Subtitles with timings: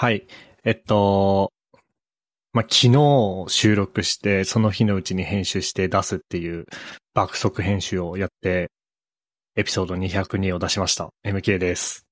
[0.00, 0.26] はい。
[0.64, 1.52] えっと、
[2.54, 6.64] まあ、昨日収録して、その日のうちに編集して出すっていう
[7.12, 8.70] 爆速編集をやって、
[9.56, 11.10] エピソード202を出しました。
[11.22, 12.06] MK です。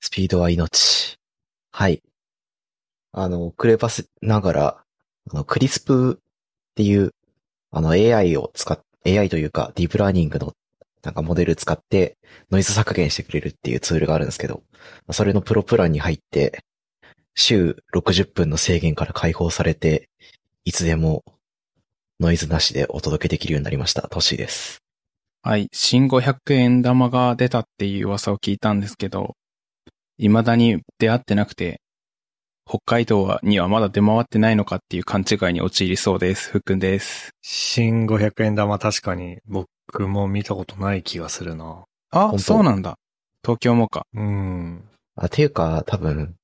[0.00, 1.18] スピードは命。
[1.72, 2.02] はい。
[3.12, 4.84] あの、クレバスながら、
[5.30, 7.10] あの、クリスプっていう、
[7.70, 10.54] あの、AI を使っ、AI というか、ディープラーニングの、
[11.02, 12.16] なんかモデル使って、
[12.50, 14.62] ノイズ削減してくれるっていうツールがあるんですけど、
[15.10, 16.64] それのプロプランに入って、
[17.36, 20.08] 週60分の制限から解放されて、
[20.64, 21.22] いつでも
[22.18, 24.08] ノイズなしでお届けできるようになりました。
[24.08, 24.82] トッシーです。
[25.42, 25.68] はい。
[25.72, 29.36] 新500円玉が出たっていう噂を聞いたんですけど、
[30.18, 31.80] 未だに出会ってなくて、
[32.68, 36.50] 北海道はにはまだ出回ってないのかっていう勘違いに陥りそうです。
[36.50, 37.30] ふっくんです。
[37.42, 39.68] 新500円玉確かに僕
[40.08, 41.84] も見たことない気がするな。
[42.10, 42.96] あ、そうなんだ。
[43.44, 44.06] 東京もか。
[44.14, 44.88] うん。
[45.14, 46.34] あ、ていうか、多分、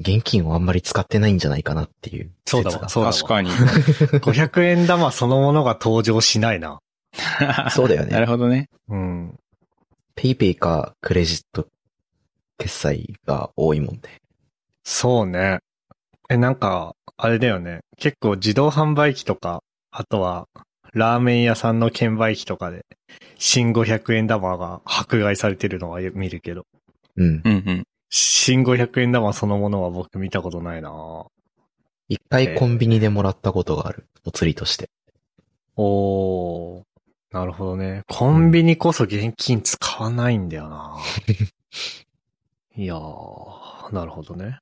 [0.00, 3.50] 現金をあんまり使ってないんじゃないかなっていうそうだわそうだわ確かに。
[4.20, 6.80] 500円玉そのものが登場しないな。
[7.70, 8.68] そうだよねなるほどね。
[8.88, 9.38] うん。
[10.14, 11.66] ペイペイかクレジット
[12.58, 14.08] 決済が多いもんで。
[14.84, 15.58] そうね。
[16.28, 17.80] え、なんか、あれだよね。
[17.98, 20.46] 結構自動販売機とか、あとは、
[20.92, 22.84] ラーメン屋さんの券売機とかで、
[23.38, 26.66] 新500円玉が迫害されてるのは見るけど、
[27.16, 27.42] うん。
[27.44, 27.84] うんうん。
[28.10, 31.26] 新500円玉そのものは僕見たことないな
[32.08, 34.06] 一回コンビニでもらったことがある。
[34.24, 34.90] お釣りとして。
[35.76, 36.82] おー、
[37.30, 38.02] なるほどね。
[38.08, 40.96] コンビニこそ現金使わないんだよな
[42.76, 44.58] いやー、なるほどね。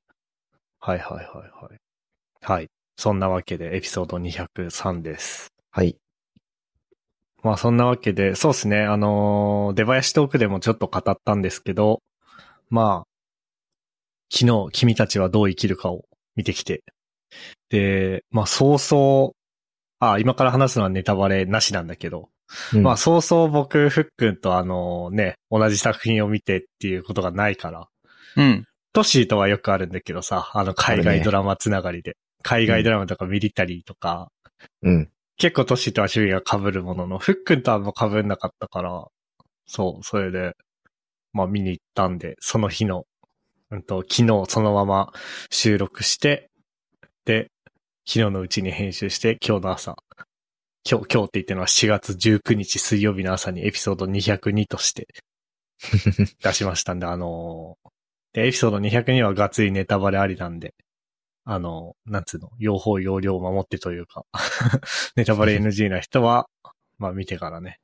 [0.79, 1.79] はいはいはいはい。
[2.41, 2.69] はい。
[2.97, 5.51] そんなわけでエピソード203です。
[5.71, 5.97] はい。
[7.41, 12.01] まあそんなわけで、そうですね、あのー出囃子トークでもちょっと語ったんですけど、
[12.69, 13.08] まあ、
[14.31, 16.83] 昨日君たちはどう生きるかを見てきて、
[17.69, 19.33] で、まあ早々、
[19.99, 22.29] あ、今から話すのはネタバレなしなんだけど、
[22.73, 22.83] うん。
[22.83, 27.87] まあ早々僕、ふっくんとあのね、同じ作品を見てっていうことがないから、
[28.37, 28.65] うん。
[28.93, 32.15] トッシーとはよくあるんだけどさ、あの海外ドラマつながりで。
[32.41, 34.31] 海外ドラマとかミリタリーとか、
[34.81, 35.09] うん。
[35.37, 39.05] 結構トシとは趣味が被るものの、ふっくんとはあんま被んなかったから、
[39.67, 40.53] そう、それで、
[41.33, 43.05] まあ見に行ったんで、その日の、
[43.71, 45.13] うんと、昨日そのまま
[45.51, 46.49] 収録して、
[47.25, 47.51] で、
[48.07, 49.95] 昨日のうちに編集して、今日の朝、
[50.89, 55.07] 今日、今日って言ってるのは4月19日水曜日の朝にエピソード202として
[56.43, 57.89] 出しましたんで、あのー
[58.33, 60.73] で、エピソード202はがっつりネタバレありなんで、
[61.45, 64.25] あのーなんつうの、用法用量を守ってというか、
[65.15, 66.47] ネタバレ NG な人は、
[66.97, 67.79] まあ見てからね、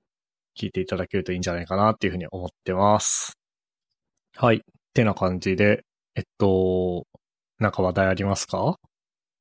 [0.60, 3.38] 聞いていただけるといいんじゃないかなっていうふうに思ってます。
[4.36, 4.64] はい。
[4.96, 5.84] ってな感じで、
[6.16, 7.06] えっと、
[7.60, 8.78] なんか話題ありますか？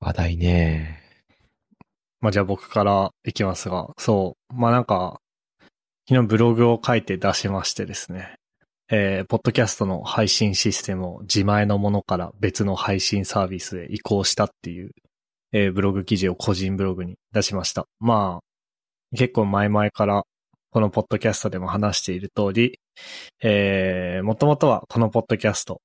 [0.00, 1.00] 話題ね。
[2.20, 4.52] まあじゃあ僕からいきますが、そう。
[4.52, 5.20] まあなんか、
[6.08, 8.34] 昨日ブログを書いて出しましてですね。
[8.90, 14.90] えー、ポッドキャストの配信システムを自前のものから別の配信サービスへ移行したっていう、
[15.52, 17.86] えー、ブログ記事を個人ブログに出しました。
[18.00, 20.24] まあ、結構前々から
[20.70, 22.80] このポッドキャストでも話している通り、
[23.42, 25.80] えー、もともとはこのポッドキャスト、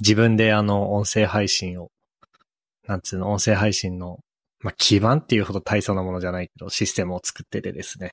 [0.00, 1.88] 自分であの音声配信を、
[2.86, 4.20] なんつうの、音声配信の
[4.60, 8.10] まあ、基盤っていうほど大層なものじゃないけど、システムを作っててですね。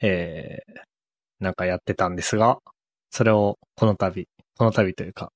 [0.00, 0.74] えー、
[1.40, 2.58] なんかやってたんですが、
[3.10, 4.28] それをこの度、
[4.58, 5.32] この度というか、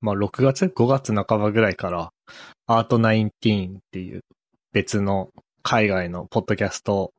[0.00, 2.12] まあ、6月 ?5 月半ばぐらいから、
[2.66, 4.22] アート19っていう
[4.72, 5.28] 別の
[5.62, 7.12] 海外のポッドキャスト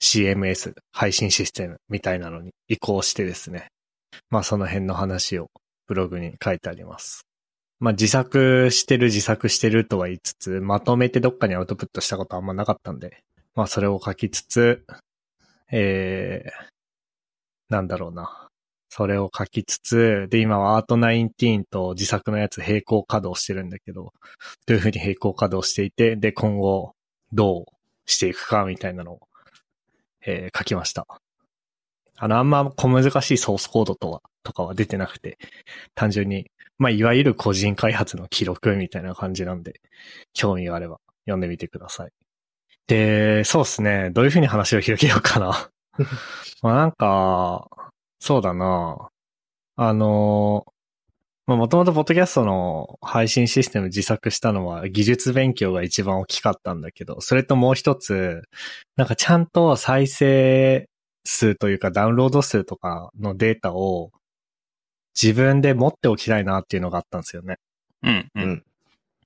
[0.00, 3.68] CMS 配信システムみたいなのに移行してですね。
[4.30, 5.48] まあ、その辺の話を
[5.86, 7.26] ブログに書いてあります。
[7.78, 13.22] まあ、自作してる自作してるとは言いつつ、まとめてどっかにアウトプットしたことあんまなかったんで、
[13.54, 14.84] まあそれを書きつつ、
[15.70, 18.48] えー、なんだろうな。
[18.88, 24.14] それを書きつつ、で、今はアート19と自作のやつ並行稼働してるんだけど、
[24.66, 26.94] どういうふうに並行稼働していて、で、今後
[27.32, 29.20] どうしていくかみたいなのを、
[30.26, 31.06] えー書きました。
[32.18, 35.38] あの、あんま小難しいソースコードとは、とかは出てなくて、
[35.94, 39.80] 単純にまあ、いわゆる個人開発の記録みたいな感じなんで、
[40.34, 42.10] 興味があれば読んでみてください。
[42.86, 44.10] で、そうですね。
[44.10, 45.70] どういうふうに話を広げようかな。
[46.62, 47.68] まあなんか、
[48.20, 49.08] そうだな。
[49.76, 50.66] あの、
[51.46, 58.42] まあもともとポッドキャストの配信システム自作したのは技術勉強が一番大きかったんだけど、それともう一つ、
[58.96, 60.88] なんかちゃんと再生
[61.24, 64.10] 数というかダウンロード数とかのデータを
[65.20, 67.58] 自分で持っておきたいなっていうのがあったんですよね。
[68.02, 68.40] うん、う。
[68.42, 68.62] うんん。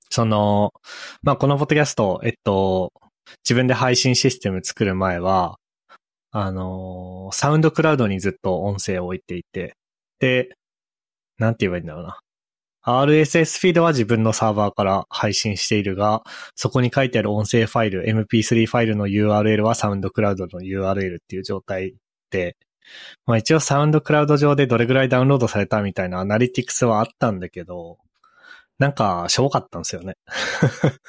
[0.09, 0.73] その、
[1.23, 2.91] まあ、このポッドキャスト、えっと、
[3.43, 5.57] 自分で配信システム作る前は、
[6.31, 9.75] あのーサウンドクラウドにずっと音声を置いていて、
[10.19, 10.49] で、
[11.41, 12.19] なんて言えばいいんだろうな。
[12.83, 16.21] RSS フィードは自分のサーバーから配信しているが、
[16.55, 21.95] そこに書いてある音声ファイル、MP3 ファイルの URL はサウンドクラウドの URL っていう状態
[22.29, 22.57] で、
[23.25, 27.97] まあ一応サウンドクラウド上でどれぐらいダウンロードされたみたいなアナリティクスはあったんだけど、
[28.77, 30.15] なんか、しょぼかったんですよね。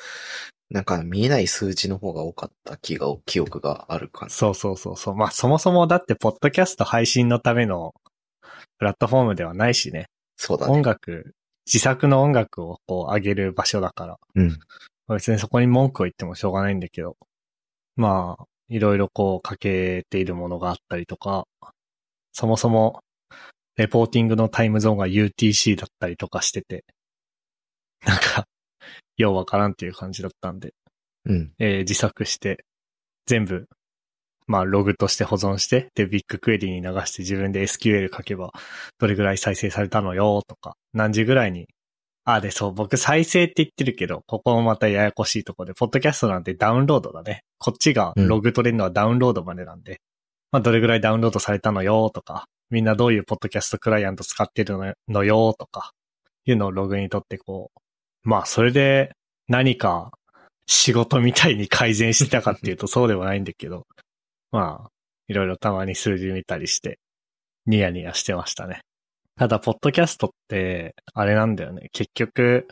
[0.70, 4.34] なんか見えない数字の方が多かった気が、記憶がある感じ。
[4.34, 5.14] そうそうそうそう。
[5.14, 7.94] まあそもそもだって、ポッドキャスト配信のための
[8.79, 10.06] プラットフォームではないしね。
[10.44, 10.73] そうだね。
[10.73, 11.37] 音楽、
[11.67, 14.19] 自作の音楽をこう上げる場所だから。
[14.35, 14.49] うん。
[14.49, 14.56] ま
[15.11, 17.17] あ別にそこに文句を言ってもしょうがないんだけど。
[17.94, 21.47] まあ、いろいろこうかけているものがあったりとか、
[22.33, 23.05] そもそも、
[23.77, 26.85] レポーティングのタイムゾーンが UTC だったりとかしてて、
[28.05, 28.49] なんか、
[29.17, 30.75] ようわからんっていう感じだったんで、
[31.27, 31.53] うん。
[31.61, 32.65] えー自作して、
[33.27, 33.69] 全部、
[34.47, 38.53] まあ、ログとして保存して、で、ビッグクエリに流して自分で SQL 書けば、
[38.99, 41.67] どれぐらい再生されたのよ、とか、何時ぐらいに。
[42.25, 47.43] あ、で、そう、僕再生って言ってるけど、ここもまたややこしいとこで、ポッドキャストなんてダウンロードだね。
[47.59, 50.00] こっちがログ取れるのはダウンロードまでなんで、
[50.53, 55.93] まあ、どれぐらいダウンロードされたのよ、とか、みんなどういうポッドキャストクライアント使ってるののよ、とか、
[56.44, 59.12] いうのをログにとってこう、まあ、それで
[59.49, 60.12] 何か
[60.67, 63.87] 仕事みたいに改善してたかっていうとそうでもないんだけど、
[64.53, 64.91] まあ、
[65.29, 66.99] いろいろたまに数字見たりして、
[67.67, 68.83] ニヤニヤしてましたね。
[69.37, 71.89] ただ、ポッドキャストって、あれなんだよね。
[71.93, 72.69] 結局、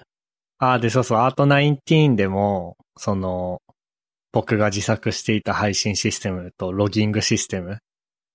[0.59, 3.62] ああ、で、そうそう、アート19でも、その、
[4.32, 7.79] 僕が自作していた配信システムとロギングシステム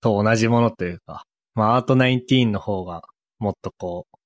[0.01, 3.03] と同じものというか、まあ、アート19の方が
[3.39, 4.17] もっとこう、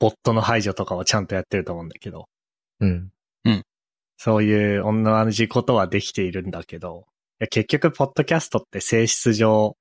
[0.00, 2.26] ボットの排除とかをちゃんとやってると思うんだけど、
[2.80, 3.10] うん。
[4.16, 7.06] そういう同じことはできているんだけど、
[7.48, 9.76] 結局、ポッドキャストって性質上、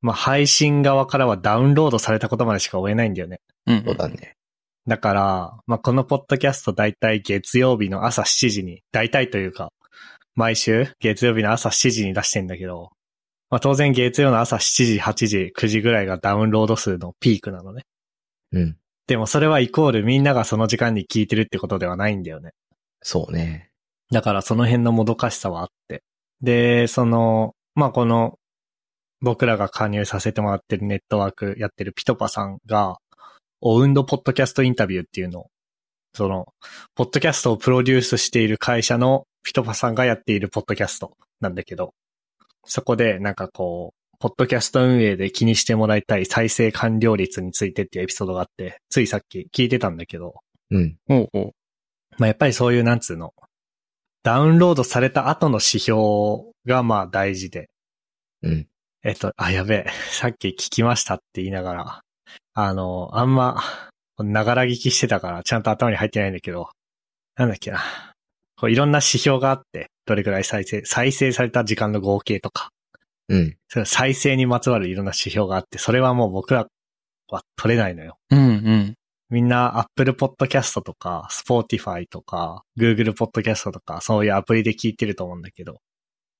[0.00, 3.40] まあ、配信側からはダウンロードされたことまでしか追えないんだよね。
[3.66, 3.84] うん。
[3.84, 4.34] そうだね。
[4.86, 9.72] だから、まあ、このポッドキャスト大体月曜日の朝7時に、大体というか、
[10.34, 12.90] 毎週月曜日の朝7時に出してんだけど、
[13.50, 17.84] まあ、当然月曜の朝7時、8時、9時ぐらいがダウンロード数のピークなのね。
[18.52, 18.76] うん。
[19.06, 22.50] でもそれはイコールみんながその時間に聞いてるってことではないんだよね。
[23.02, 23.70] そうね。
[24.10, 26.02] だからその辺のもどかしさはあって。
[26.42, 28.38] で、その、まあ、この、
[29.20, 32.98] 僕らが加入させてもらってるネットワークやってるピトパさんが、
[33.60, 35.46] オウンドポッドキャストインタビューっていうのを、
[36.14, 36.46] その、
[36.94, 41.94] ポッドキャストをプロデュースしている会社のピトパさんがやっているポッドキャストなんだけど、
[42.64, 50.34] そこでなんかこう、ポッドキャスト運営で気にしてもらいたい再生完了率についてっていうエピソードがあって、ついさっき聞いてたんだけど、
[50.70, 50.96] うん。
[51.06, 51.52] ほうほう。
[52.18, 53.32] まあ、やっぱりそういう、なんつうの、
[54.28, 57.70] ダウンロードされた後の指標がまあ大事で、
[58.42, 58.66] うん。
[59.02, 62.00] えっと、あ、やべえ、さっき聞きましたって言いながら、
[62.52, 63.56] あの、あんま、
[64.18, 66.68] ながら聞きしてたから、ちゃんと頭に入ってないんだけど、
[67.36, 67.80] なんだっけな。
[68.60, 72.68] こういろんな指標があって、どれくらい再生、再生された時間の合計とか、
[73.30, 73.56] うん。
[73.68, 76.66] それ再生にまつわるいろんな指標があって、それはもう僕ら
[77.30, 78.18] は取れないのよ。
[78.28, 78.94] うんうん。
[79.30, 85.80] みんな Apple Podcast とか Spotify とか Google Podcast とかそういうアプリで聞いてると思うんだけど、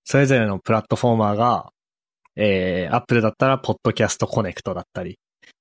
[0.04, 1.70] それぞれのプラットフォーマーが、
[2.36, 5.18] えー、Apple だったら Podcast Connect だったり、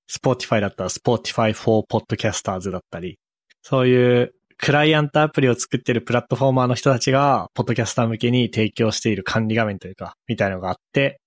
[0.09, 3.17] Spotify だったら Spotify for Podcasters だったり、
[3.61, 11.19] そういうクライアントアプリを作ってるプラットフォーマーの人たちが、ポッドキャスター向けに提供している管理画面というか、みたいなのがあって、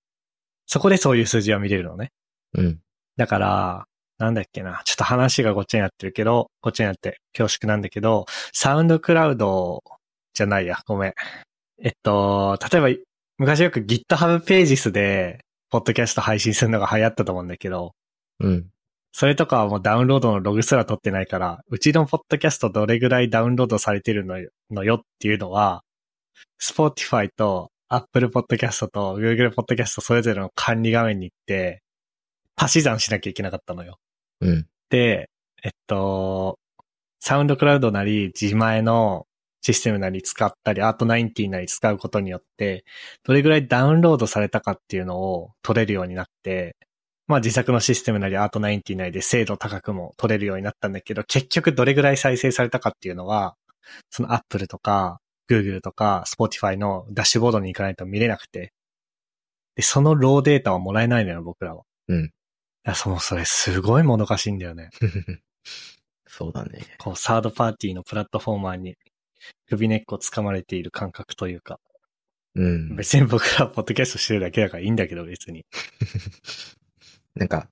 [0.67, 2.11] そこでそういう数字は見れるのね。
[2.55, 2.81] うん。
[3.17, 3.87] だから、
[4.21, 4.83] なんだっけな。
[4.85, 9.83] ちょっと話がごっちゃになってるけど、こっちになって恐縮なんだけど、サウンドクラウド
[10.35, 11.15] じゃないや、ごめん。
[11.83, 13.03] えっと、例えば、
[13.39, 17.95] 昔よく GitHub ページスで、ポッドキャスト配信するのが流行ったと思うんだけど、
[18.41, 18.67] うん。
[19.13, 25.83] それとかはもうダウンロードのログすら取ってないから、うちのポッドキャストどれぐらいダウンロードされてるのよのよっていうのは、
[26.63, 31.83] Spotify と Apple Podcast と Google Podcast それぞれの管理画面に行って、
[32.57, 33.97] 足し算しなきゃいけなかったのよ。
[34.41, 34.67] うん。
[34.91, 35.31] で、
[35.63, 36.59] えっと、
[37.21, 39.27] サウンドクラウドなり自前の
[39.63, 42.85] システムなり使ったり、アート19なり使うことによって、
[43.25, 46.77] どれぐらいダウンロードされたかっていうのを取れるようになって、
[47.27, 53.57] まあ自作のシステムなりアート19なりで精度高くも取れるようになったんだけど、結局どれぐらい再生されたかっていうのは、
[54.11, 55.21] その Apple とか
[55.51, 58.73] Google とか Spotify のダッシュボードに行かないと見れなくて、
[59.77, 61.83] で、そのローデータはもらえないのよ、僕らは。
[62.09, 62.33] うん。
[62.87, 64.91] いや、その、それすごいもどかしいんだよね。
[66.27, 66.87] そうだね。
[66.99, 68.97] こう、サードパーティーのプラットフォーマーに
[69.69, 71.81] 首根っこ掴まれている感覚というか、
[72.55, 72.97] うん。
[72.97, 75.65] 別に僕らポッドキャストしてるだけだからいいんだけど別に。
[77.35, 77.69] なんか、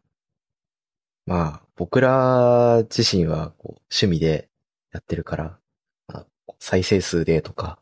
[1.27, 4.49] まあ、僕ら自身はこう趣味で
[4.93, 5.59] やってるから、
[6.07, 6.27] まあ
[6.59, 7.79] 再生数でとか、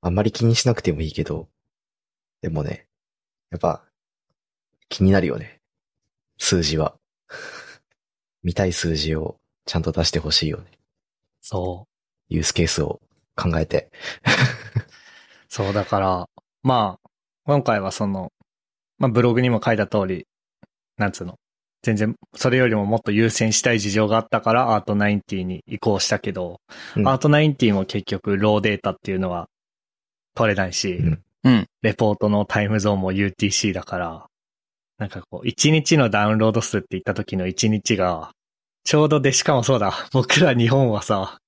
[0.00, 1.48] あんまり気にしなくてもいいけど、
[2.42, 2.86] でもね、
[3.50, 3.84] やっぱ、
[4.88, 5.55] 気になるよね。
[6.46, 6.94] 数字は。
[8.44, 10.66] 見たい数字をちゃんと出してほしいよね。
[11.40, 11.92] そう。
[12.32, 13.00] ユースケースを
[13.34, 13.90] 考えて。
[15.50, 16.28] そう、だから、
[16.62, 17.10] まあ、
[17.46, 18.32] 今回はその、
[18.98, 20.28] まあブログにも書いた通り、
[20.96, 21.34] なんつうの？
[21.82, 26.60] 全然、それよりももっと優先したい事情があったからアート90に移行したけど、
[26.96, 29.48] うんアート90も結局ローデータっていうのは
[30.34, 31.66] 取れないし、うんうん。
[31.82, 34.26] レポートのタイムゾーンも UTC だから、
[34.98, 38.32] なんかこう、1日のダウンロード数って言った時の1日が、
[38.84, 41.38] ちょうどで、しかもそうだ、 僕ら日本はさ、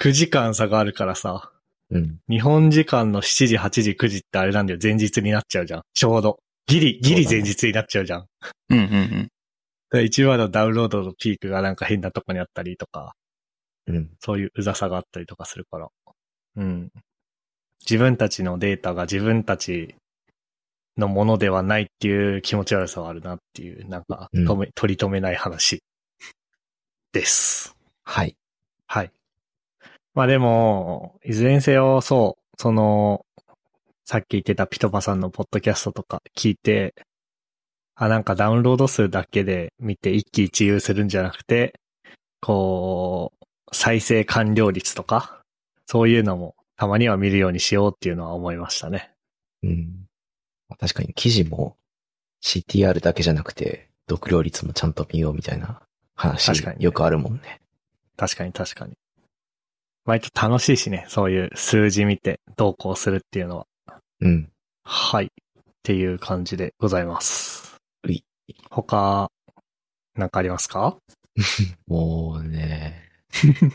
[0.00, 1.50] 9時間差があるからさ、
[1.90, 2.18] うん。
[2.28, 4.78] 日本時間の7時、8時、9時ってあれなんだよ。
[4.82, 5.82] 前日になっちゃうじゃん。
[5.92, 6.38] ちょうど。
[6.66, 8.26] ギリ、ギリ前日になっちゃうじゃん。
[8.70, 9.28] うんうんうん。
[9.90, 13.14] で一話のダウンロードのピークがなんか変なとこにあったりとか、
[13.86, 14.10] うん。
[14.20, 15.88] そういううざさがあったりとかするから。
[16.56, 16.90] うん。
[17.82, 19.94] 自分たちのデータが自分たち
[20.96, 25.82] のものではないっていう気持ち悪さはあるなっていう、なんか、うん止め、取り留めない話
[27.12, 27.76] です。
[28.04, 28.36] はい。
[28.86, 29.10] はい。
[30.14, 33.24] まあでも、いずれにせよ、そう、その、
[34.04, 36.94] さっき言ってたピトパさんのポッドキャストとか聞いて、
[37.96, 41.74] あ、なんかダウンロード数だけで見て一喜一憂するんじゃなくて、
[42.40, 45.40] こう、再生完了率とか、
[45.86, 49.10] そういうのもたまには見るようにしようっていうのは思いましたね。
[49.62, 50.03] うん。
[50.78, 51.76] 確かに記事も
[52.42, 55.80] CTR だけじゃなくて、読量率もちゃんと見ようみたいな
[56.14, 57.60] 話確かにねよくあるもんね。
[58.16, 58.94] 確かに確かに。
[60.04, 63.66] 割と楽しいしね、そういう数字見てどうこうするっていうのは。
[64.20, 64.50] うん。
[64.84, 65.26] はい。
[65.26, 65.30] っ
[65.82, 67.76] ていう感じでございます。
[68.04, 68.24] うい。
[68.70, 69.30] 他、
[70.14, 70.96] なんかありますか？
[71.88, 73.08] もうね、
[73.42, 73.72] 今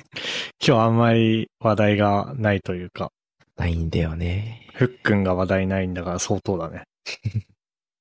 [0.59, 3.11] 日あんまり話題がないというか、
[3.57, 4.67] ないんだよね。
[4.73, 6.83] ふっくんが話題ないんだから相当だね。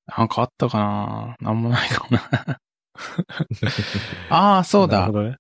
[0.07, 2.61] なんかあったかななんもないかもな。
[4.31, 5.19] ああ、そうだなるほ。
[5.19, 5.37] どね。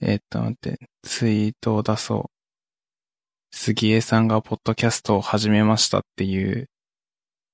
[0.00, 3.56] えーっと、待って、ツイートを出そう。
[3.56, 6.68] 杉江さんがポッドキャストを始めましたっていう、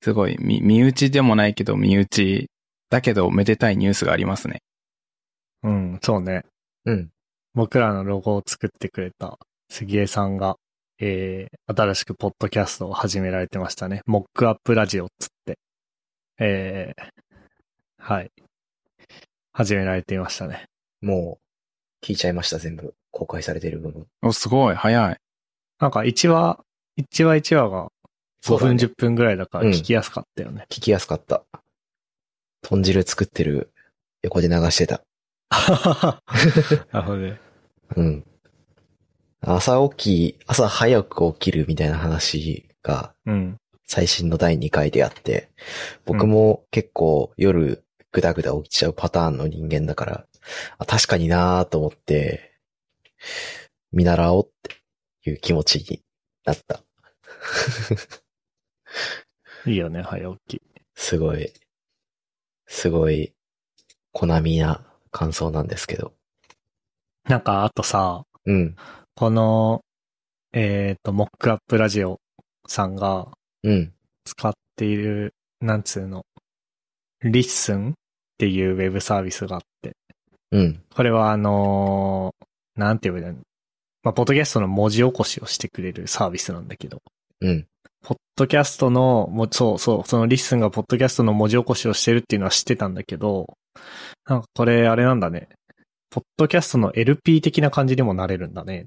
[0.02, 2.50] すごい、み身内でもないけど身内、
[2.88, 4.62] だけどめでたいニュースがありますね。
[5.62, 6.44] うん、そうね。
[6.86, 7.10] うん。
[7.54, 9.38] 僕らのロゴを作ってくれた
[9.68, 10.56] 杉江さんが、
[11.02, 14.02] えー、新しくポッドキャストを始められてましたね。
[14.04, 15.58] モックアップラジオっつって。
[16.38, 17.02] えー、
[17.98, 18.30] はい。
[19.52, 20.66] 始められていましたね。
[21.00, 21.38] も
[22.02, 22.92] う、聞いちゃいました、全部。
[23.12, 24.06] 公開されてる部分。
[24.20, 25.16] お、すごい、早い。
[25.78, 26.60] なんか1話、
[26.98, 27.88] 1話1話が
[28.44, 30.66] 5分ね10分ぐらいだからうん聞きやすかったよね。
[30.68, 31.44] 聞きやすかった。
[32.60, 33.72] 豚汁作ってる
[34.22, 35.02] 横で流してた。
[36.92, 37.40] なるほどね。
[37.96, 38.29] うん。
[39.40, 43.56] 朝起き、朝早く起きるみたいな話がうん。
[43.90, 45.50] 最新の第2回であって、
[46.04, 47.82] 僕も結構夜
[48.12, 50.26] ぐだぐだ起きちゃうパターンの人間だから、
[50.78, 52.56] あ確かになーと思って、
[53.90, 56.04] 見習おうっていう気持ちに
[56.44, 56.84] なった。
[59.66, 60.62] いいよね、早起き。
[60.94, 61.52] すごい、
[62.68, 63.32] すごい、
[64.12, 66.14] 好みな感想なんですけど。
[67.24, 68.76] なんか、あとさ、うん、
[69.14, 69.80] この、
[70.52, 72.18] えっ、と、モックアップラジオ
[72.66, 73.28] さんが
[73.62, 73.92] うん、
[74.24, 76.22] 使っている、なんつうの、
[77.22, 77.92] LISTEN っ
[78.38, 79.92] ていうウェブサービスがあって、
[80.50, 83.40] うん、これはあのーなんて言えばいいの？
[84.02, 87.02] まあ、ポッドキャストの文字起こしをしてくれるサービスなんだけど、
[87.42, 87.66] うん、
[88.02, 93.46] ポッドキャストの、もそうそう、その LISTEN がポッドキャストの文字起こしをしてるっていうのは知ってたんだけど、
[94.26, 95.50] なんかこれあれなんだね。
[96.08, 98.86] ポッドキャストの LP 的な感じにもなれるんだね。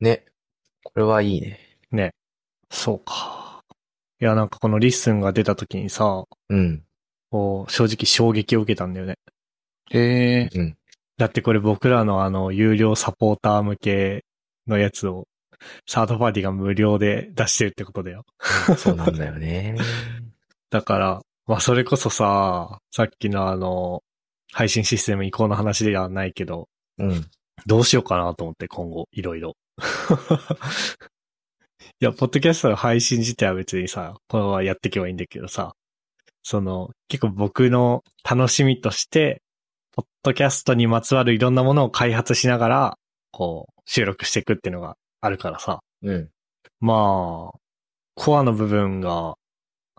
[0.00, 0.24] ね。
[0.82, 1.58] これはいいね。
[1.90, 2.14] ね。
[2.70, 3.62] そうか。
[4.20, 6.82] いや、なんかこの LISTEN が出た時にさ、うん、
[7.30, 9.16] こう、正直衝撃を受けたんだよね。
[9.90, 10.76] へえ、うん、
[11.16, 14.24] だってこれ僕らのあの、有料サポーター向け
[14.66, 15.26] のやつを、
[15.86, 18.24] サードパーティーが無料で出してるってことだよ。
[18.76, 19.76] そうなんだよね。
[20.70, 24.02] だから、まあそれこそさ、さっきのあの、
[24.52, 27.26] 配信システム移行の話ではないけど、うん、
[27.66, 29.56] どうしようかなと思って今後、いろいろ。
[32.00, 35.74] いや、ポッドキャストの配信自体は別にさ、このままやっていけばいいんだけどさ、
[36.42, 39.42] その、結構僕の楽しみとして、
[39.92, 42.98] ポッドキャストにまつわるいろんなものを開発しながら、
[43.32, 45.80] こう、収録していくっていうのがあるからさ。
[46.02, 46.30] うん。
[46.80, 47.58] まあ、
[48.14, 49.36] コアの部分が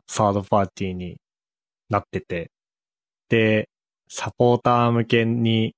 [0.08, 1.18] サードパーティーに
[1.90, 2.52] なってて、
[3.30, 3.70] で、
[4.10, 5.76] サポーター向けに、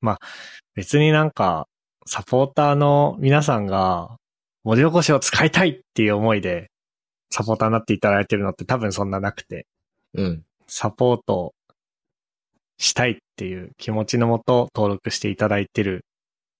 [0.00, 0.18] まあ、
[0.74, 1.68] 別になんか、
[2.06, 4.16] サポーターの皆さんが
[4.64, 6.70] 文字起こしを使いたいっていう思いで、
[7.30, 9.66] サポーターになっていただいてるのって多分そんななくて、
[10.14, 10.42] うん。
[10.66, 11.54] サポート
[12.78, 16.04] したいっていう気持ちのもと登録していただいてる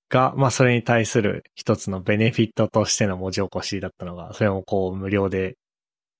[0.08, 5.56] が、まあそれに対する一つのベネフィットとしての文字起こしだったのが、それもこう無料で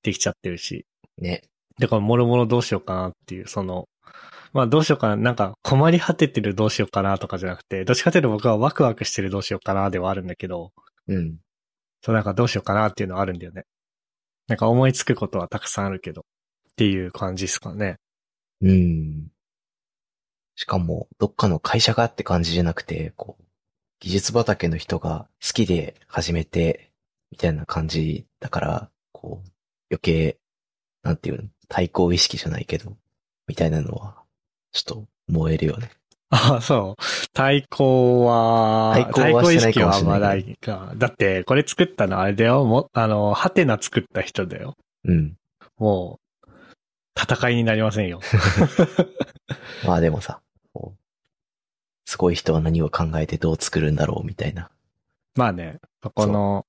[0.02, 0.87] できちゃってるし、
[1.19, 1.43] ね。
[1.79, 3.87] だからもろもろどうしようかなっていう、その、
[4.52, 10.73] まあどうしようかな、なんか困り果ててるどうしようかなとかじゃなくて、どっちかというと僕はワクワクしてるどうしようかなではあるんだけど、
[11.09, 11.37] うん。
[12.02, 13.64] そうなんかどうしようかなっていうのはあるんだよね。
[14.49, 17.97] なんか思いつくことはたくさんあるけど、っていう感じですかね。
[18.61, 19.28] うん。
[20.57, 23.45] しかも、どっかの会社がって感じじゃなくて、こう、
[24.00, 26.90] 技術畑の人が好きで始めて、
[27.31, 29.49] みたいな感じだから、こう、
[29.90, 30.38] 余計、
[31.02, 32.97] なんていうの、対抗意識じゃないけど、
[33.47, 34.17] みたいなのは、
[34.73, 35.91] ちょっと燃えるよね。
[36.31, 37.03] あ、そう。
[37.35, 40.93] 対抗は、対抗はしてないかもしれない対抗意識はまないか。
[40.97, 42.65] だって、これ作ったのあれだよ。
[42.65, 44.77] も、あの、ハテナ作った人だよ。
[45.05, 45.37] うん。
[45.77, 46.49] もう、
[47.21, 48.21] 戦いになりませんよ。
[49.87, 50.41] まあでもさ、
[52.07, 54.71] すごい人は何を考えてどう作るんだろう、みたいな。
[55.35, 56.67] まあね、そこの、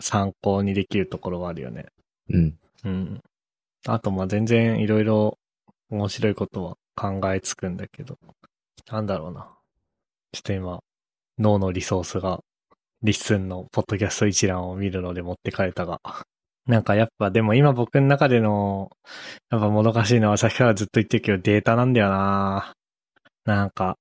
[0.00, 1.86] 参考にできるところはあるよね。
[2.30, 2.58] うん。
[2.84, 3.22] うん。
[3.86, 5.38] あと、まあ全然いろいろ
[5.90, 8.18] 面白いことは考えつくんだけど、
[8.90, 9.48] なんだろうな。
[10.32, 10.80] ちょっと今、
[11.38, 12.40] 脳のリソースが、
[13.02, 16.00] LISTEN のポッドキャスト一覧を見るので持ってかれたが、
[16.66, 18.90] なんかやっぱでも今僕の中での、
[19.50, 22.72] やっぱもどかしいのはさっきからずっと言ってるけどデータなんだよな
[23.44, 23.96] なんか、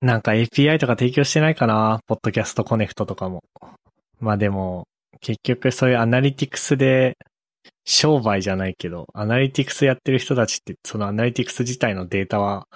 [0.00, 3.44] なんか API とか提供してないかなポッドキャストコネクトとかも。
[4.20, 4.88] まあでも、
[5.20, 7.16] 結局そういうアナリティクスで
[7.88, 12.68] 商売じゃないけど、アナリティクスやってる人たちって、そのアナリティクス自体のデータは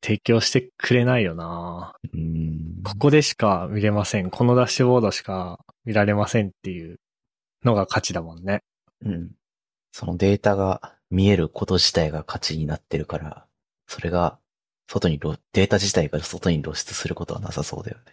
[0.00, 2.80] 提供してくれないよなうん。
[2.84, 4.30] ここでしか見れません。
[4.30, 7.00] このダッシュボードしか見られませんっていう
[7.64, 8.62] のが価値だもんね。
[9.04, 9.30] うん。
[9.90, 13.46] そのデータが見えること自体が価値になってるから、
[13.88, 14.38] それが
[14.86, 18.12] 外に露、データ自体が外に露出することはなさそうだよね。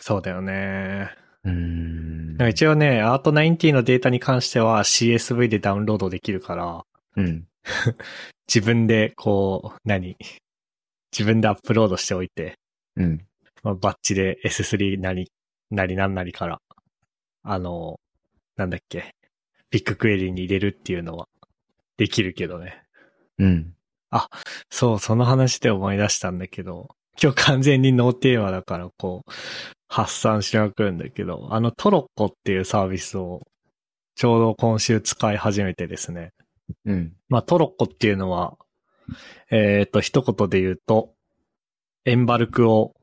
[0.00, 1.10] そうだよね。
[1.44, 6.84] うーんなんか一応ね、アート90のデータに関しては CSV でダウンロードできるから、
[7.16, 7.46] うん。
[8.48, 10.16] 自分でこう、何？
[11.12, 12.58] 自分でアップロードしておいて、
[12.96, 13.26] うん。
[13.62, 15.30] まあ、バッチで S3 なり、
[15.70, 16.60] なりなんなりから、
[17.42, 18.00] あの、
[18.56, 19.14] なんだっけ、
[19.70, 21.28] ビッグクエリに入れるっていうのは
[21.96, 22.82] できるけどね。
[23.38, 23.74] うん。
[24.70, 26.88] そう、その話で思い出したんだけど、
[27.22, 29.30] 今日完全にノーテーマだからこう、
[29.88, 33.42] 発散しまくるんだけど、あのトロッコっていうサービスを
[34.14, 36.32] ちょうど今週使い始めてですね。
[36.84, 37.12] うん。
[37.28, 38.56] まあトロッコっていうのは、
[39.50, 41.12] えっ、と、一言で言うと、
[42.04, 42.94] エンバルクを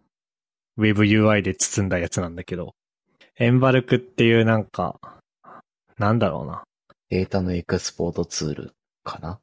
[0.78, 2.74] WebUI で包んだやつなんだけど、
[3.38, 5.00] エンバルクっていうなんか、
[5.98, 6.64] なんだろうな。
[7.10, 9.40] データのエクスポートツールかな？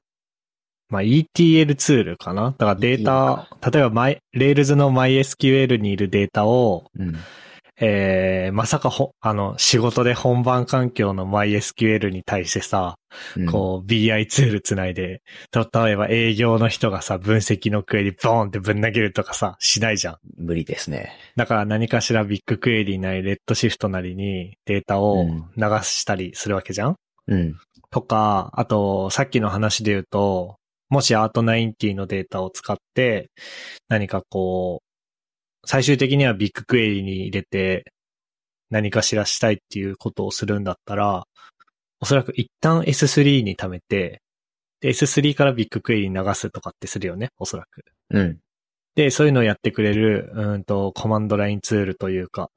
[0.88, 7.16] まあ、ETL ツールかなだからデータ、例えばマイ、Rails の MySQL にいるデータを、うん。
[7.81, 12.97] えー、まさかほ、あの、仕事で本番環境の MySQL に対してさ、
[13.37, 20.16] うん、こう BI ツールつないで、例えば営業の人がさ、分析のクエリボーンってぶん投げるとかさ、しないじゃん。
[20.38, 21.16] 無理ですね。
[21.35, 25.25] だから何かしらビッグクエリなり、レッドシフトなりにデータを
[25.57, 27.57] 流したりするわけじゃん、うん。
[27.90, 30.59] とか、あと、さっきの話で言うと、
[30.94, 33.33] もしアート90のデータを使って、
[33.88, 37.92] 何かこう、最終的にはビッグクエリに入れて、
[38.70, 41.24] 何かしらしたいっていうことをするんだったら、
[41.98, 44.22] おそらく一旦 S3 に貯めて、
[44.80, 47.83] で、S3 からビッグクエリに流すとかってするよね、おそらく。
[48.11, 48.38] うん。
[48.94, 52.50] で、そういうのをやってくれる、うんと、コマンドラインツールというか、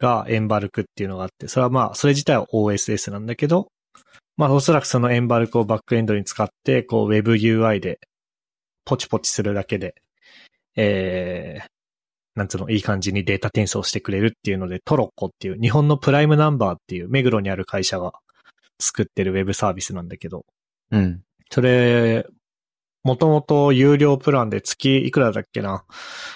[0.00, 3.68] が、エンバルクっていうのがあって、それはまあ、それ自体は OSS なんだけど、
[4.36, 8.00] まあ、おそらくそのエンバルクをバックエンドに使って、こう、WebUI で、
[8.84, 9.94] ポチポチするだけで、
[10.76, 11.66] えー、
[12.36, 18.12] なんつうの、いい感じにデータ転送してくれるっていうので、トロッコっていう、日本のプライムナンバーっていう、目黒にある会社が
[18.78, 20.44] 作ってるウェブサービスなんだけど、
[20.90, 21.22] うん。
[21.50, 22.26] それ、
[23.02, 25.84] もともと有料プランで月いくらだっけな。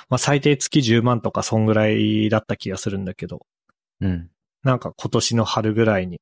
[0.09, 3.45] まあ、最低月10万とかそんぐらいだった気がするんだけど、
[4.01, 4.31] うん。
[4.63, 6.21] なんか今年の春ぐらいに、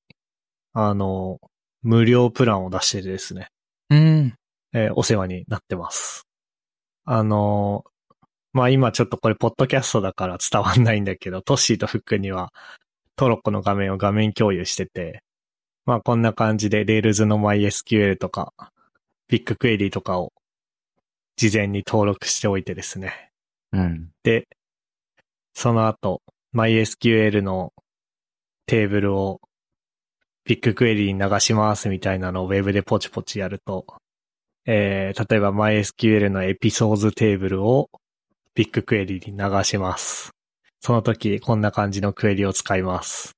[0.73, 1.38] あの、
[1.83, 3.49] 無料プランを出しててですね、
[3.91, 4.35] うん。
[4.73, 6.27] えーお世話になってます。
[7.05, 7.85] あの、
[8.53, 12.53] まあ今ちょっとこれポッドキャストだから伝わんないんだけど、トッシーとフックには
[13.17, 15.23] トロッコの画面を画面共有してて、
[15.87, 18.53] まあこんな感じで Rails の MySQL とか、
[19.29, 20.33] ビッグクエリとかを
[21.37, 23.31] 事前に登録しておいてですね。
[23.73, 24.11] うん。
[24.23, 24.49] で、
[25.55, 26.23] その後、
[26.55, 27.73] MySQL の
[28.67, 29.41] テーブルを
[30.49, 33.85] ビッグクエリに流しますみたいなのを Web でポチポチやると、
[34.65, 37.91] えー、例えば MySQL のエピソードテーブルを
[38.55, 40.31] ビッグクエリに流します。
[40.81, 43.33] その時、こんな感じのクエリを使います。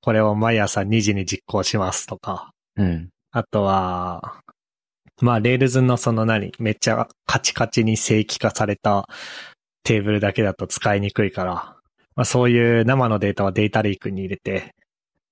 [0.00, 3.08] これを毎朝2時に実行しますとか、うん。
[3.30, 4.40] あとは、
[5.20, 9.08] まあ、 Rails のその何、めっちゃカチカチに正規化された
[9.84, 11.76] テーブルだけだと使いにくいから、
[12.16, 14.74] まあ、そういう生のデータはデータレイクに入れて、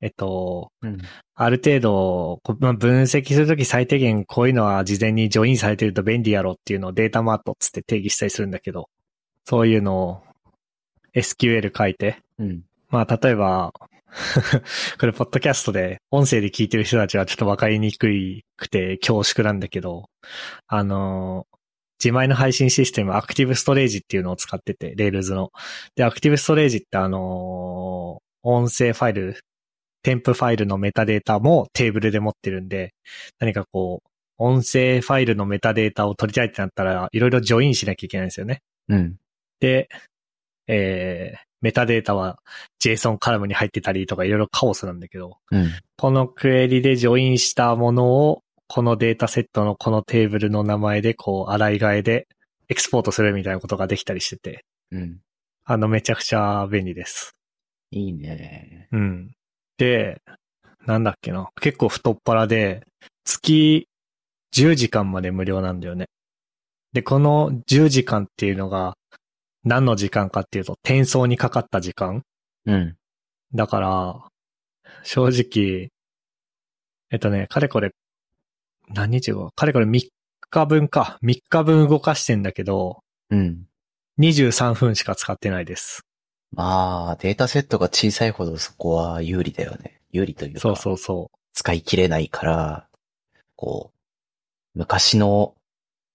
[0.00, 0.98] えっと、うん。
[1.34, 8.88] ある程度、こまあ分析するとき最低限こういうのは事前にジョインされてると便利やろっていうのをデータマートっつって定義したりするんだけど、
[9.44, 10.22] そういうのを
[11.14, 12.62] SQL 書いて、うん。
[12.90, 13.72] まあ、例えば、
[14.98, 20.08] これ、ポッドキャストで、音声で聞いてる人たちはちょっとわかりにくいくて恐縮なんだけど、
[20.68, 21.46] あの、
[22.02, 25.50] 自前の配信システム、アクティブストレージっていうのを使ってて、Rails の。
[25.96, 29.40] で、アクティブストレージってあの、音声ファイル、
[30.06, 32.94] 添付ファイルのメタデータもテーブルで持ってるんで、
[33.40, 38.62] 何かこう、音声ファイルのメタデータを取りたいってなったら、いろいろジョインしなきゃいけないんですよね。
[38.88, 39.16] うん。
[39.58, 39.88] で、
[40.68, 42.38] えー、メタデータは
[42.80, 45.72] JSON カラムに入ってたりとかいろいろカオスなんだけど、うん。
[45.96, 52.28] このクエリでジョインしたものを、このデータセットのこのテーブルの名前でこう、洗い替えで
[52.68, 55.18] エクスポートするみたいなことができたりしてて、うん。
[55.64, 57.34] あの、めちゃくちゃ便利です。
[57.90, 58.86] いいね。
[58.92, 59.36] うん。
[59.78, 60.22] で、
[60.86, 61.50] なんだっけな。
[61.60, 62.86] 結構太っ腹で、
[63.24, 63.88] 月
[64.54, 66.06] 10時間まで無料なんだよね。
[66.92, 68.96] で、この10時間っていうのが、
[69.64, 72.22] 何の時間かっていうと、転送にかかった時間
[72.66, 72.96] うん。
[73.54, 74.28] だから、
[75.02, 75.88] 正直、
[77.10, 77.90] えっとね、かれこれ、
[78.88, 79.50] 何日後？
[79.56, 80.08] かれこれ3
[80.48, 81.18] 日分か。
[81.22, 83.66] 3日分動かしてんだけど、うん。
[84.20, 86.05] 23分しか使ってないです。
[86.52, 90.00] まあ、データセットが小さいほどそこは有利だよね。
[90.10, 90.60] 有利というか。
[90.60, 92.88] そうそうそ使い切れないから、
[93.56, 93.92] こ
[94.74, 95.54] う、昔の、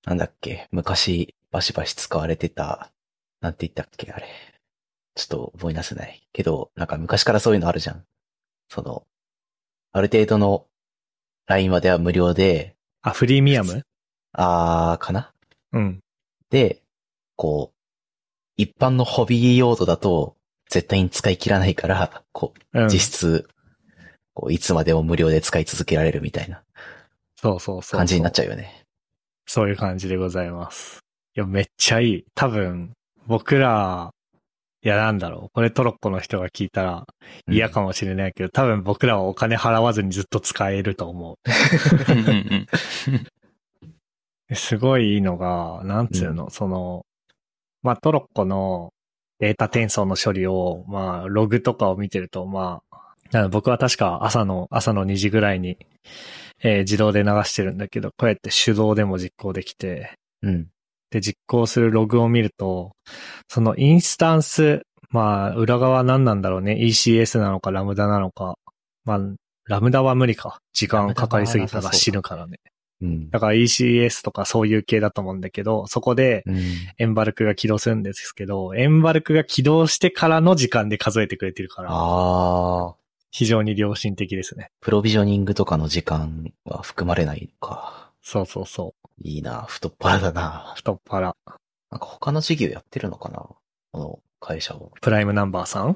[0.06, 2.92] なんだっけ、昔バシバシ使われてた、
[3.42, 4.28] なんて言ったっけ、あれ。
[5.16, 6.26] ちょっと思い出せない。
[6.32, 8.06] けど、なんか昔からそういうのあるじゃん。
[8.70, 9.04] その、
[9.92, 10.66] ある程度の
[11.48, 13.10] ラインまでは無料で、う。
[13.10, 13.84] あ、フリーミアム？
[14.32, 15.34] あー、かな？
[15.74, 16.00] うん。
[16.50, 16.82] で、
[17.36, 17.78] こう、
[18.62, 20.36] 一般のホビー用途だと、
[20.70, 22.86] 絶対に使い切らないから、こうん。
[22.86, 23.48] う、実質、
[24.34, 26.64] こう、いつまでも無料で使い続けられるみたいな
[27.36, 28.00] そうそうそう。
[28.00, 28.84] 感じになっちゃうよね。
[29.48, 31.00] そういう感じでございます。
[31.36, 32.26] いや、めっちゃいい。
[32.36, 32.92] 多分、
[33.28, 34.12] 僕ら、
[34.84, 35.50] いや、なんだろう。
[35.54, 37.06] これトロッコの人が聞いたら
[37.48, 41.38] うん嫌かもしれないけど、多分僕らはお金払わずにずっと使えると思
[42.10, 42.68] うんうんうん
[44.50, 44.56] う。
[44.56, 47.06] すごいいいのが、なんつうの、その、
[47.84, 48.94] まあ、トロッコの
[49.40, 52.82] データ転送の処理を、まあ、ログとかを見てると、ま
[53.34, 55.78] あ、僕は確か朝の、朝の2時ぐらいに、
[56.64, 60.14] えー自動で流してるんだけど、こうやって手動でも実行できて、
[60.44, 60.68] うん。
[61.10, 62.92] で実行するログを見ると、
[63.48, 66.74] そのインスタンス、まあ、裏側何なんだろうね。
[66.74, 68.56] ECS なのかラムダなのか。
[69.04, 69.20] まあ、
[69.66, 70.60] ラムダは無理か。
[70.74, 72.60] 時間かかりすぎたら死ぬからね。
[73.02, 73.30] うん。
[73.30, 76.62] だから ECS とかそういう系だと思うんだけど、そこでうん。
[76.98, 82.96] エンバルクが起動するんですけど、エンバルクが起動してからの時間で数えてくれてるから、
[83.32, 84.72] 非常に良心的ですね。
[84.82, 88.12] プロビジョニングとかの時間は含まれないのか。
[88.22, 89.08] そうそうそう。
[89.24, 90.74] いいな、太っ腹だな。
[90.76, 91.36] 太っ腹。
[91.92, 93.46] なんか他の事業やってるのかな？
[93.94, 94.92] この会社を。
[95.02, 95.96] プライムナンバーさん？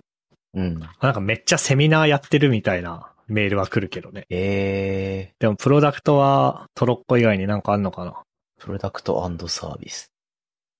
[0.54, 0.80] うん。
[0.80, 4.26] なんかめっちゃセミナーやってるみたいなメールは来るけどね。
[4.30, 8.12] えでもプロダクトはトロッコ以外になんかあんのかな？
[8.12, 10.12] ー、プロダクトサービス。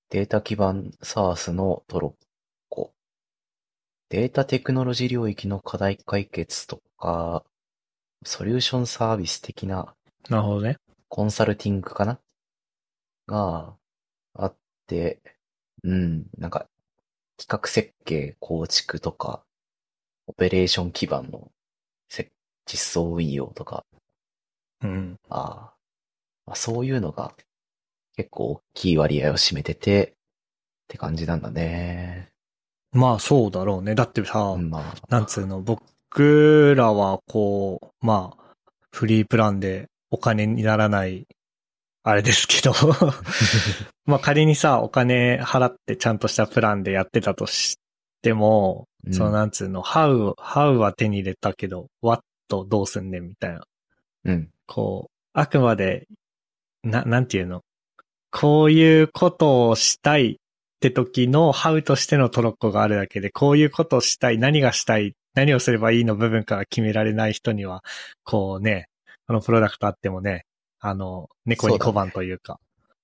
[0.10, 2.26] データ基盤 SaaS のトロッ
[2.70, 2.94] コ。
[4.10, 7.44] データテクノロジー領域の課題解決とか、
[8.24, 9.96] ソリューションサービス的な
[10.30, 10.78] なるほどね。
[11.10, 12.20] コンサルティングかな？
[13.28, 13.76] が
[14.36, 14.56] あっ
[14.86, 15.20] て、
[15.84, 16.68] うん、なんか、
[17.38, 19.44] 企画設計、構築とか、
[20.28, 21.52] オペレーション基盤の
[22.10, 22.32] せ
[22.66, 23.86] 実装運用とか、
[24.84, 25.16] うん。
[25.30, 25.74] ああ
[26.46, 27.34] まあ、そういうのが
[28.16, 30.14] 結構大きい割合を占めてて、
[30.86, 32.30] って感じなんだね。
[32.92, 33.96] まあそうだろうね。
[33.96, 38.56] だってさ、うんまあ、なんつうの、僕らはこう、まあ、
[38.92, 41.28] フリープランでお金にならない、
[42.04, 42.74] あれですけど、
[44.06, 47.78] まあ仮にさ、お金払ってちゃんとしたプランでやってたとし
[48.22, 51.88] ても、うんそのなんつうの、how, how は手に入れたけど、
[52.50, 53.64] what どうすんねんみたいな。
[54.26, 54.50] うん。
[54.68, 56.08] こう、あくまで、
[56.84, 57.62] な、なんていうの？
[58.32, 60.36] こういうことをしたいっ
[60.80, 67.84] て時の how としてのトロッコがあるだけで、こういうことをしたい、何がしたい、何をすればいいの部分から決められない人には、
[68.24, 68.88] こうね、
[69.28, 70.46] このプロダクトあってもね、
[70.80, 72.60] あの、猫に小判というか、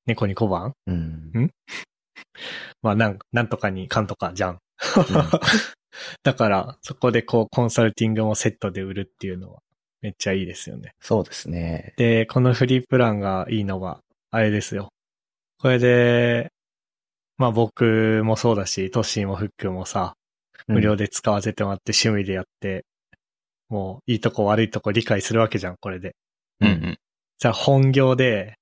[0.06, 0.74] 猫に小判？
[0.88, 1.32] うん？
[2.82, 4.60] まあ、なん、なんとかに、かんとかじゃん。
[6.24, 9.62] だから、そこでこう、コンサルティングもセットで売るっていうのは、
[10.02, 10.94] めっちゃいいですよね。
[11.00, 11.94] そうですね。
[11.98, 14.02] で、このフリープランがいいのは、
[14.32, 14.90] あれですよ。
[15.60, 16.52] これで、
[17.38, 20.14] まあ僕もそうだし、トッシーもフックもさ、
[20.68, 21.06] 無料で。
[21.06, 22.86] で使わせてもらって趣味でやって、
[23.70, 26.16] もういいとこ悪いとこ理解するわけじゃん、これで。
[26.60, 26.98] うんうん。
[27.40, 28.56] じゃあ本業で、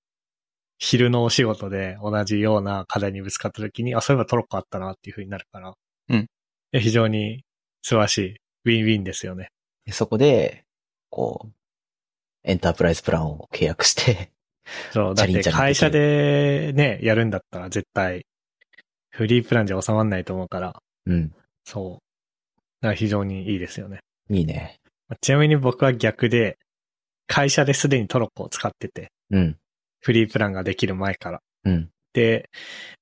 [0.77, 5.73] 昼のお仕事で同じような課題にぶつかった時に、あ、そういえばトロッコあったなっていう風になるから。
[6.09, 6.27] うん。
[6.73, 7.43] 非常に
[7.81, 8.35] 素晴らしい。
[8.65, 9.49] ウィンウィンですよね。
[9.85, 10.65] でそこで、
[11.09, 11.51] こう、
[12.43, 14.31] エンタープライズプランを契約して、
[14.91, 18.25] そう、だって会社でね、やるんだったら絶対、
[19.09, 21.33] フリープランじゃ収まんないと思うから、うん。
[21.63, 22.61] そう。
[22.81, 23.99] だから非常にいいですよね。
[24.29, 24.77] いいね。
[25.21, 26.57] ちなみに僕は逆で、
[27.27, 29.57] 会社ですでにトロッコを使ってて、うん。
[30.01, 31.41] フリープランができる前から。
[31.65, 31.89] うん。
[32.13, 32.49] で、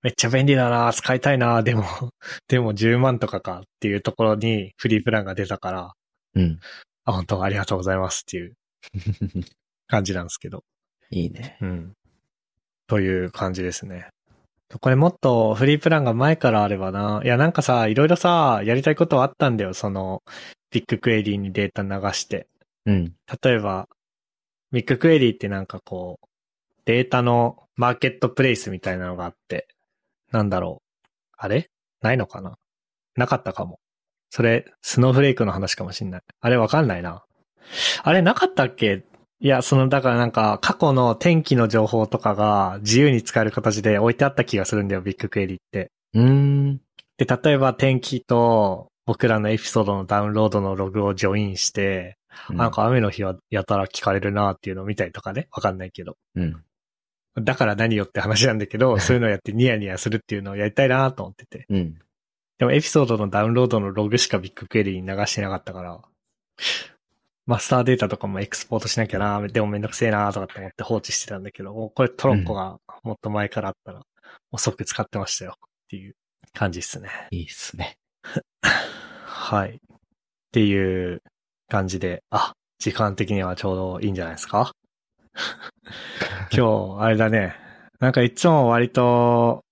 [0.02, 1.84] めっちゃ便利だな使いたいなでも、
[2.48, 5.94] でも10万とかかっていうところにフリープランが出たから、
[6.36, 6.60] うん。
[7.06, 8.54] あ、本当ありがとうございますっていう
[9.88, 10.64] 感じなんですけど。
[11.10, 11.58] いいね。
[11.62, 11.94] うん。
[12.88, 14.10] という感じですね。
[14.82, 17.22] これもっとフリープランが前からあればな。
[17.24, 19.74] いやなんかさ、いろいろさ、やりたいことはあったんだよ。
[19.74, 20.24] その、
[20.72, 22.48] ビッグクエリーにデータ流して。
[22.86, 23.16] うん。
[23.42, 23.88] 例えば、
[24.72, 26.27] ビッグクエリーってなんかこう、
[26.88, 29.68] データのマーケットプレイスみたいなのがあって、
[30.32, 31.06] なんだろう。
[31.38, 31.70] あれ？
[32.02, 32.56] ないのかな？
[33.18, 33.80] なかったかも。
[34.30, 36.22] それ、スノーフレークの話かもしんない。
[36.40, 37.26] あれわかんないな。
[38.04, 39.04] あれなかったっけ？
[39.42, 45.92] いや、その、だからなんか、過去の天気の情報とかが自由に使える形で置いてあった気がするんだよ、ビッグクエリーって。
[46.14, 46.78] うーん。
[47.18, 52.18] で、例えば天気と僕らのエピソードのダウンロードのログをジョインして、
[52.50, 55.48] なんか雨の日はやたら聞かれるなっていうのを見たりとかね。
[55.52, 56.16] わかんないけど。
[56.36, 56.64] うん。
[57.42, 61.66] だから何よって話なんだけど、 そういうのをやってニヤニヤするっていうのをやりたいなと思ってて。
[61.70, 62.00] うん。
[62.58, 66.02] でもエピソードのダウンロードのログしかビッグクエリーに流してなかったから、
[67.46, 74.06] マスターデータとかもエクスポートしなきゃな、でもめんどくせえなとかって思って放置してたんだけど、もうこれトロッコがもっと前からあったら、も
[74.54, 76.16] う即使ってましたよっていう
[76.54, 77.10] 感じっすね。
[77.32, 77.98] いいっすね。
[79.24, 79.76] はい。
[79.76, 79.80] っ
[80.52, 81.22] ていう
[81.70, 84.74] 感じで、あ、時間的にはちょうどいいんじゃないですか？
[86.52, 87.56] 今日、あれだね。
[88.00, 89.64] なんかいつも割と、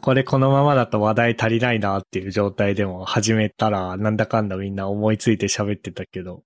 [0.00, 6.42] これこのままだと話題足りないなっていう状態でも始めたら、なんだかんだみんな思いついて喋ってたけど、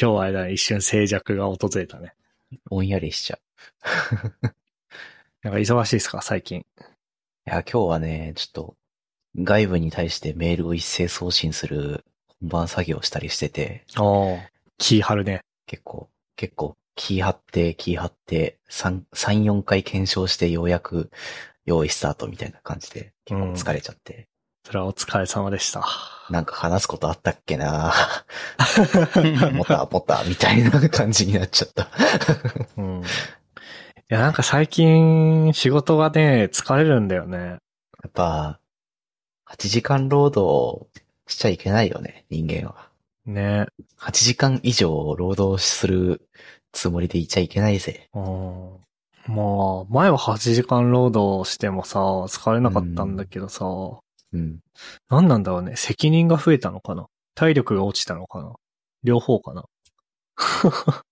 [0.00, 2.14] 今日はあれだね、一瞬静寂が訪れたね。
[2.66, 3.38] ぼんやりしちゃ
[4.42, 4.46] う。
[5.42, 6.60] なんか忙しいですか、最近？
[6.60, 6.64] い
[7.44, 8.76] や、今日はね、ちょっと、
[9.36, 12.04] 外部に対してメールを一斉送信する
[12.40, 14.40] 本番作業をしたりしてて、おー、
[14.78, 15.42] 気張るね。
[15.66, 21.10] 結構、結構、キー張って、キー張って、3、3、4回検証してようやく
[21.64, 24.26] 用意スタートみたいな感じで、結構疲れちゃって、
[24.64, 25.86] それはお疲れ様でした。
[26.28, 27.94] なんか話すことあったっけな
[29.54, 31.88] もたもたみたいな感じになっちゃった。
[32.76, 33.00] うん。
[33.00, 33.04] い
[34.08, 37.38] や、なんか最近仕事がね、疲れるんだよね。
[37.38, 37.60] や
[38.08, 38.60] っぱ、
[39.48, 40.86] 8時間労働
[41.28, 42.88] しちゃいけないよね、人間は。
[43.24, 43.66] ね。
[43.98, 46.28] 8時間以上労働する
[46.72, 48.08] つもりでいちゃいけないぜ。
[48.14, 48.78] うん。
[49.28, 49.42] ま
[49.82, 53.66] あ、前は8時間労働してもさ、疲れなかったんだけどさ、
[54.32, 54.60] うん。
[55.08, 55.76] 何なんだろうね。
[55.76, 58.54] 責任が増えたのかな体力が落ちたのかな
[59.04, 59.64] 両方かな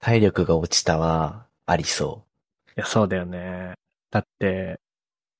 [0.00, 2.24] 体力が落ちたは、ありそ
[2.76, 3.74] いや、そうだよね。
[4.10, 4.80] だって、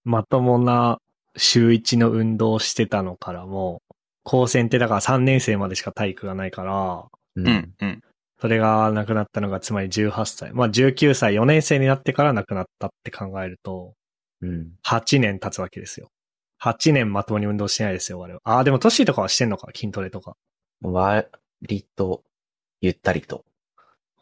[0.05, 1.01] まともな
[1.37, 3.95] 週1の運動をしてたのからもう、
[4.25, 7.41] 高専ってだから3年生までしか体育がないから、う。
[7.41, 8.03] うん、うん。
[8.41, 10.53] それがなくなったのがつまり18歳。
[10.53, 13.95] まあ19歳、4年生になってからなくなったって考えると、
[14.41, 14.73] うん。
[14.87, 16.11] 8年経つわけですよ。
[16.63, 18.41] 8年まともに運動してないですよ、我々。
[18.45, 20.37] ああ、でもトッシーとかはしてんのか、筋トレとか。
[20.81, 21.27] 割
[21.97, 22.23] と、
[22.81, 23.45] ゆったりと。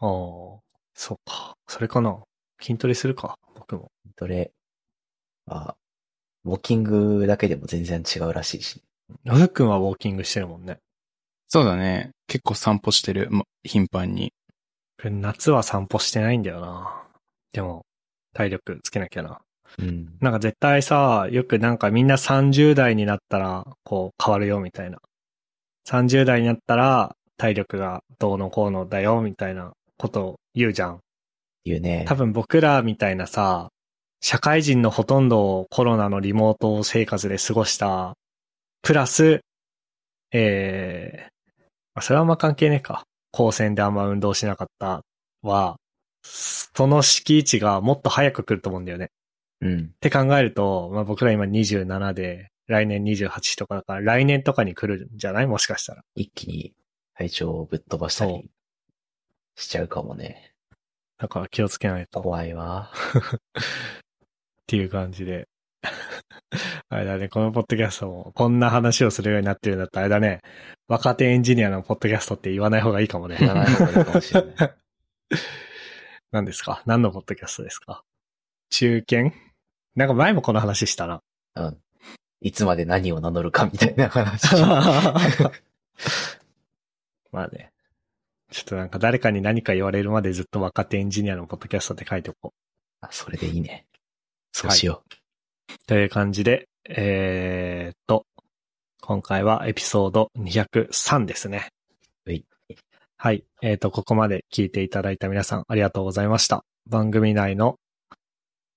[0.00, 0.60] ああ、
[0.94, 1.56] そうか。
[1.66, 2.22] それかな？
[2.60, 3.90] 筋トレするか、僕も。
[4.16, 4.52] どれ、
[5.46, 5.76] あ、
[6.44, 8.82] ウォーキングだけでも全然違うらしいし。
[9.26, 10.78] ふっくんはウォーキングしてるもんね。
[11.48, 12.10] そうだね。
[12.26, 14.32] 結構散歩してる、ま、頻繁に。
[15.04, 17.02] 夏は散歩してないんだよな。
[17.52, 17.84] でも、
[18.34, 19.40] 体力つけなきゃな。
[19.78, 20.16] うん。
[20.20, 24.98] なんか絶対さ、よくなんかみんな30代になったら、こう変わるよみたいな。
[25.88, 31.00] 30代になったら体力がどうのこうのだよみたいなことを言うじゃん。
[31.64, 32.04] いうね。
[32.08, 33.70] 多分僕らみたいなさ、
[34.20, 38.14] 社会人のほとんどをコロナのリモート生活で過ごした、
[38.82, 39.40] プラス、
[40.32, 41.35] えー、ま
[41.96, 43.04] あそれはあんま関係ねえか。
[43.32, 45.02] 高専であんま運動しなかった
[45.42, 45.76] は、
[46.22, 49.10] その敷地がもっと早く来ると思うんだよね。
[49.60, 49.80] うん。
[49.94, 55.46] って考えると、まあ僕ら今27で、来年28とかだから、来年とかに来るんじゃない？
[55.46, 56.02] もしかしたら。
[56.14, 56.74] 一気に
[57.14, 58.50] 体調をぶっ飛ばしたり
[59.54, 60.52] しちゃうかもね。
[61.18, 62.20] だから気をつけないと。
[62.20, 62.92] っ怖いわ。
[64.66, 65.48] ていう感じで。
[66.88, 70.42] あれだね、このポッドキャストも、こんな話をするようになってるんだったら、あれだね、
[70.88, 73.36] 若手エンジニアのポッドキャストって言わない方がいいかもね。
[73.38, 74.72] 言わない方がいいかもしれない。
[76.32, 76.82] 何ですか？
[76.86, 78.04] 何のポッドキャストですか？
[78.70, 79.32] 中堅？
[79.94, 81.22] なんか前もこの話したな。
[81.56, 81.78] うん。
[82.40, 84.54] いつまで何を名乗るかみたいな話。
[87.32, 87.72] まあね。
[88.52, 92.58] ちょっとなんか誰かに何か言われるまでずっと若手エンジニアのポッドキャストって書いておこう。
[93.00, 93.86] あそれでいいね。
[94.52, 95.02] そうしよ
[95.86, 98.24] という感じで、えー、っと、
[99.00, 101.68] 今回はエピソード203ですね。
[102.24, 102.44] はい。
[103.16, 103.44] はい。
[103.62, 106.64] えー、っと、ここまで聞いていただいた皆さんありがとうございました。
[106.88, 107.76] 番組内の、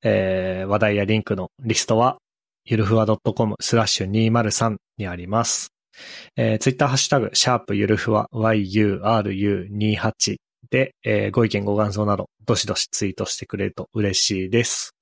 [0.04, 2.18] えー、話題やリンクのリストは、
[2.66, 5.72] ゆるふわ .com スラッシュ203にあります。
[6.36, 10.38] えー、ツイッターハッシュタグ、シャープゆるふわ yuru28
[10.70, 14.94] で、えーご意見ご感想など、どしどしツイートしてくれると嬉しいです。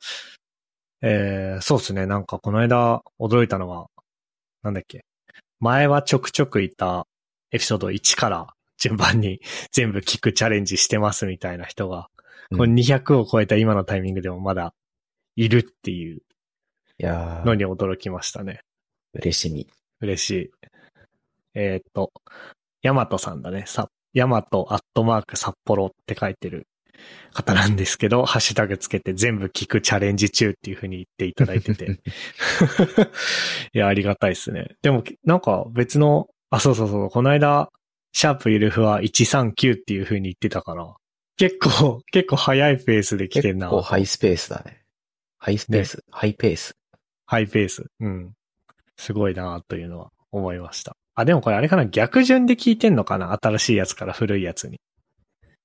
[1.02, 2.06] えーそうですね。
[2.06, 3.88] なんかこの間驚いたのは、
[4.64, 5.06] なんだっけ。
[5.60, 7.08] 前はちょくちょくいた
[7.52, 12.10] エピソード1から順番に 全部聞くチャレンジしてますみたいな人が、
[12.52, 12.68] う。
[12.68, 14.74] んい200を超えた今のタイミングでもまだ
[15.36, 16.22] いるっていう
[17.00, 18.62] のに驚きましたね。
[19.14, 19.68] 嬉しみ。
[20.00, 20.52] 嬉しい。
[21.54, 22.12] えーっと、
[22.82, 23.66] ヤマトさんだね。
[23.66, 26.68] さ、ヤマトアットマーク札幌って書いてる
[27.34, 32.00] 方なんですけど、ハッシュタグつけて全部聞くチャレンジ中っていう風に言っていただいてて。
[33.74, 34.76] いや、ありがたいですね。
[34.82, 37.70] でも、なんか別の、あ、そうそうそう、この間、
[38.14, 40.96] シャープゆるふは139っていう風に言ってたから、
[41.38, 43.68] 結構、 結構早いペースで来てんな。
[43.68, 44.82] 結構ハイスペースだね。
[45.38, 46.76] ハイスペース、ハイペース。
[47.26, 47.86] ハイペース。
[48.00, 48.34] うん。
[48.96, 50.96] すごいなというのは思いました。
[51.14, 51.86] あ、でもこれあれかな？
[51.86, 53.38] 逆順で聞いてんのかな？
[53.40, 54.80] 新しいやつから古いやつに。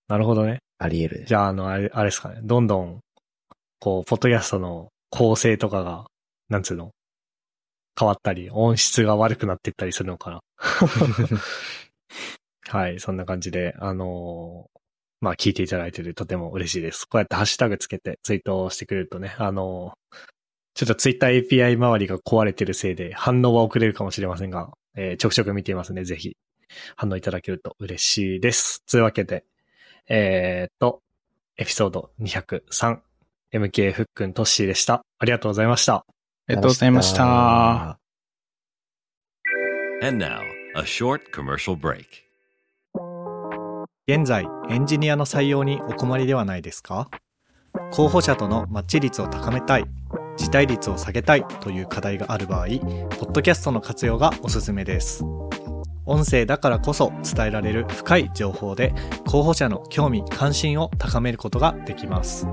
[0.08, 0.58] なるほどね。
[0.78, 1.26] あり得るね。
[1.26, 2.40] じゃあ、あの、あれ、あれですかね。
[2.42, 3.00] どんどん、
[3.80, 6.06] こう、ポッドキャストの構成とかが、
[6.48, 6.90] なんつうの？
[7.98, 10.40] 変わったり、音質が悪くなってったりするのかな
[12.68, 14.78] はい、そんな感じで、あのー
[15.20, 17.04] まあ、聞いていただいててとても嬉しいです。
[17.04, 20.16] こうやってハッシュタグつけてツイートをしてくれるとね、あのー
[20.74, 26.02] ちょっとツイッター API 周りが壊れてるせいで反応は遅れるかもしれませんが、えーちょくちょく見ていますね。
[26.04, 26.34] ぜひ
[26.96, 28.82] 反応いただけると嬉しいです。
[28.90, 29.44] というわけで、
[30.08, 31.00] えー、っと、
[31.56, 32.98] エピソード203、
[33.52, 35.02] MK ふっくんとっしーでした。
[35.18, 35.94] ありがとうございました。
[35.96, 36.04] あ
[36.48, 37.98] りがとうございました。
[40.02, 40.40] And now,
[40.74, 42.06] a short commercial break.
[44.08, 47.08] 現在、エンジニアの採用にお困りではないですか？
[47.92, 49.84] 候補者とのマッチ率を高めたい、
[50.36, 55.24] 辞退率を下げたいという課題がある場合、ポッドキャストの活用がおすすめです。
[56.04, 58.92] 音声だからこそ伝えられる深い情報で
[59.26, 62.46] 候補者の興味関心を高めることができます。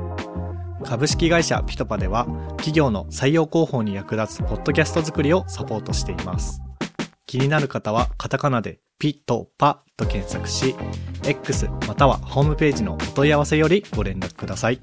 [0.83, 6.61] 株式会社ピトパでは企業の採用広報に役立つポッドキャスト作りをサポートしています。
[7.25, 10.75] 気になる方はカタカナでピトパと検索し
[11.25, 14.79] X またはホームページのお問い合わせよりご連絡ください。